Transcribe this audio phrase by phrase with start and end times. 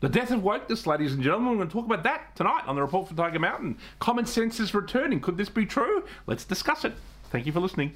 [0.00, 1.52] The death of wokeness, ladies and gentlemen.
[1.52, 3.78] We're going to talk about that tonight on the report from Tiger Mountain.
[3.98, 5.20] Common sense is returning.
[5.20, 6.04] Could this be true?
[6.26, 6.92] Let's discuss it.
[7.30, 7.94] Thank you for listening.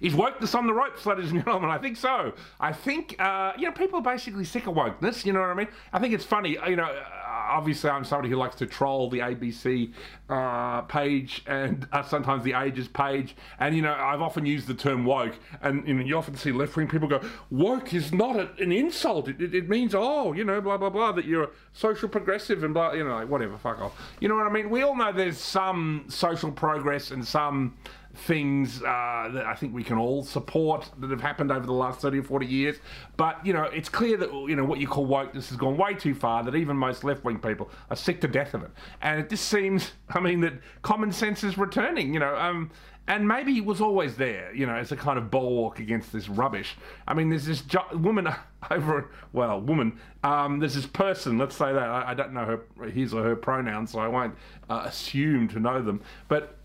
[0.00, 1.70] Is wokeness on the ropes, ladies and gentlemen?
[1.70, 2.32] I think so.
[2.58, 5.54] I think, uh, you know, people are basically sick of wokeness, you know what I
[5.54, 5.68] mean?
[5.92, 7.20] I think it's funny, you know, uh,
[7.50, 9.92] obviously I'm somebody who likes to troll the ABC
[10.30, 14.74] uh, page and uh, sometimes the Ages page, and, you know, I've often used the
[14.74, 18.50] term woke, and, you know, you often see left-wing people go, woke is not a,
[18.58, 19.28] an insult.
[19.28, 22.64] It, it, it, means, oh, you know, blah, blah, blah, that you're a social progressive
[22.64, 24.00] and blah, you know, like, whatever, fuck off.
[24.20, 24.70] You know what I mean?
[24.70, 27.76] We all know there's some social progress and some
[28.14, 32.00] things uh, that I think we can all support that have happened over the last
[32.00, 32.76] 30 or 40 years.
[33.16, 35.94] But, you know, it's clear that, you know, what you call wokeness has gone way
[35.94, 38.70] too far, that even most left wing people are sick to death of it.
[39.02, 42.36] And it just seems, I mean, that common sense is returning, you know.
[42.36, 42.70] Um,
[43.10, 46.28] and maybe it was always there, you know, as a kind of bulwark against this
[46.28, 46.76] rubbish.
[47.08, 48.28] I mean, there's this woman
[48.70, 52.44] over, well, woman, um, there's this person, let's say that, I, I, don't know
[52.78, 54.36] her, his or her pronouns, so I won't
[54.68, 56.59] uh, assume to know them, but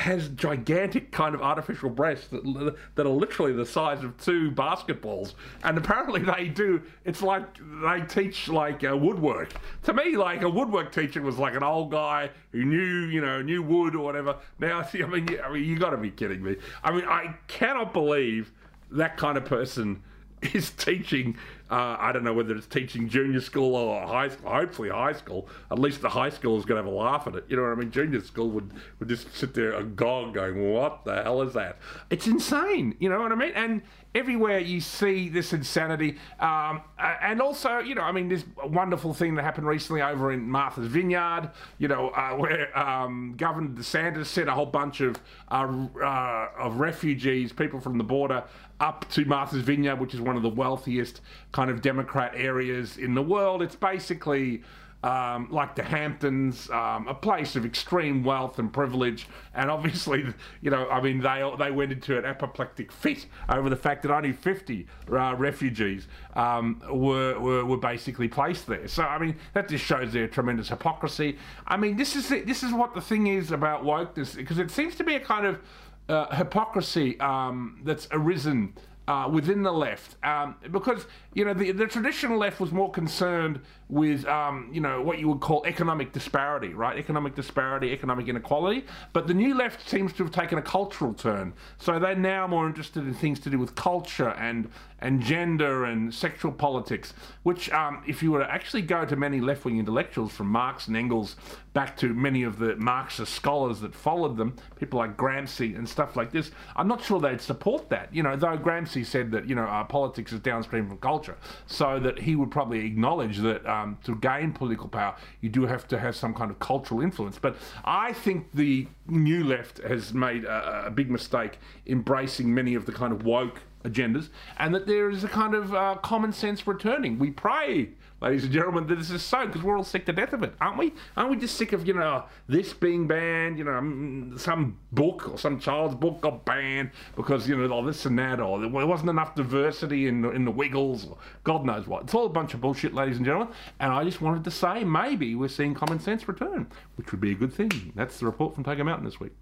[0.00, 5.34] has gigantic kind of artificial breasts that, that are literally the size of two basketballs.
[5.62, 7.44] And apparently they do, it's like
[7.82, 9.52] they teach like uh, woodwork.
[9.84, 13.42] To me, like a woodwork teacher was like an old guy who knew, you know,
[13.42, 14.36] knew wood or whatever.
[14.58, 16.56] Now, I mean, I mean, you got to be kidding me.
[16.82, 18.52] I mean, I cannot believe
[18.90, 20.02] that kind of person
[20.54, 21.36] is teaching.
[21.70, 24.50] Uh, I don't know whether it's teaching junior school or high school.
[24.50, 25.48] Hopefully, high school.
[25.70, 27.44] At least the high school is going to have a laugh at it.
[27.48, 27.90] You know what I mean?
[27.90, 31.78] Junior school would would just sit there agog, going, "What the hell is that?"
[32.10, 32.96] It's insane.
[33.00, 33.52] You know what I mean?
[33.54, 33.82] And
[34.14, 39.34] everywhere you see this insanity, um, and also, you know, I mean, this wonderful thing
[39.34, 41.50] that happened recently over in Martha's Vineyard.
[41.78, 45.16] You know, uh, where um, Governor DeSantis sent a whole bunch of
[45.50, 48.44] uh, uh, of refugees, people from the border,
[48.80, 53.14] up to Martha's Vineyard, which is one of the wealthiest kind of Democrat areas in
[53.14, 53.62] the world.
[53.62, 54.62] It's basically
[55.02, 59.28] um, like the Hamptons, um, a place of extreme wealth and privilege.
[59.54, 60.26] And obviously,
[60.60, 64.10] you know, I mean, they they went into an apoplectic fit over the fact that
[64.10, 68.88] only 50 uh, refugees um, were, were were basically placed there.
[68.88, 71.38] So I mean, that just shows their tremendous hypocrisy.
[71.66, 74.96] I mean, this is this is what the thing is about wokeness because it seems
[74.96, 75.60] to be a kind of
[76.08, 78.74] uh, hypocrisy um, that's arisen
[79.08, 80.22] uh, within the left.
[80.22, 85.00] Um, because you know the, the traditional left was more concerned with um, you know
[85.00, 86.98] what you would call economic disparity right?
[86.98, 88.84] Economic disparity economic inequality.
[89.14, 91.54] But the new left seems to have taken a cultural turn.
[91.78, 94.70] So they're now more interested in things to do with culture and
[95.00, 97.14] and gender and sexual politics
[97.44, 100.96] which um, if you were to actually go to many left-wing intellectuals from Marx and
[100.96, 101.36] Engels
[101.72, 106.16] back to many of the Marxist scholars that followed them people like Gramsci and stuff
[106.16, 108.12] like this I'm not sure they'd support that.
[108.12, 111.36] You know though Gramsci said that you know uh, politics is downstream from culture,
[111.66, 115.86] so that he would probably acknowledge that um, to gain political power, you do have
[115.88, 117.38] to have some kind of cultural influence.
[117.38, 122.86] But I think the new left has made a, a big mistake embracing many of
[122.86, 124.28] the kind of woke agendas,
[124.58, 127.18] and that there is a kind of uh, common sense returning.
[127.18, 130.32] We pray, ladies and gentlemen, that this is so because we're all sick to death
[130.32, 130.92] of it, aren't we?
[131.16, 133.58] Aren't we just sick of you know this being banned?
[133.58, 137.84] You know, mm, some book or some child's book got banned because you know oh,
[137.84, 141.86] this and that, or there wasn't enough diversity in in the Wiggles, or God knows
[141.86, 142.04] what.
[142.04, 143.54] It's all a bunch of bullshit, ladies and gentlemen.
[143.80, 147.32] And I just wanted to say maybe we're seeing common sense return, which would be
[147.32, 147.92] a good thing.
[147.94, 149.32] That's the report from Tiger Mountain this week.